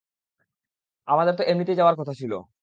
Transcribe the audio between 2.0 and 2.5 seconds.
ছিল!